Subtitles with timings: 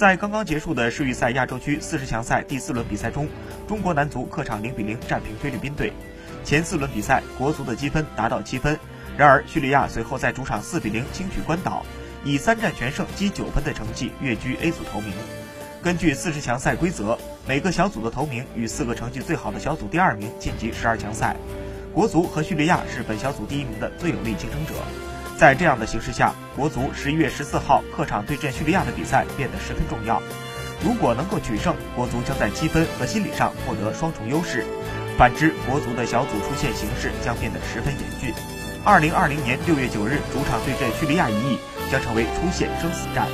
[0.00, 3.28] 在刚刚结束的世预赛亚洲区四十强赛第四轮比赛中，
[3.68, 5.92] 中国男足客场零比零战平菲律宾队。
[6.42, 8.78] 前四轮比赛，国足的积分达到七分。
[9.18, 11.84] 然而，叙利亚随后在主场四比零轻取关岛，
[12.24, 15.12] 以三战全胜积九分的成绩跃居 A 组头名。
[15.82, 21.36] 根据四十强赛规则，每个小组的头名与四个成绩最好的小组第二名晋级十二强赛。
[21.92, 24.72] 国足和叙利亚是本小组第一名的最有力竞争者。
[25.40, 30.20] 在这样的形势下，国足十一月十四号客场对阵叙利亚的比赛变得十分重要。
[30.84, 34.60] 如果能够取胜，国足将在积分和心理上获得双重优势；
[35.16, 38.34] 反之，国足的小组出线形势将变得十分严峻。
[38.84, 41.58] 二零二零年六月九日主场对阵叙利亚一役
[41.90, 43.26] 将成为出线生死战。